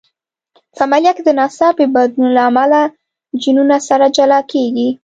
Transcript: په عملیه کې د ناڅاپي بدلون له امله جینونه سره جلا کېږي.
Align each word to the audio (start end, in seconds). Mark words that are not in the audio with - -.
په 0.75 0.81
عملیه 0.85 1.11
کې 1.15 1.23
د 1.25 1.29
ناڅاپي 1.39 1.85
بدلون 1.95 2.29
له 2.37 2.41
امله 2.49 2.81
جینونه 3.41 3.77
سره 3.87 4.05
جلا 4.15 4.39
کېږي. 4.51 4.89